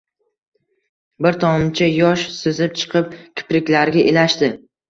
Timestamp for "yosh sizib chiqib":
1.97-3.15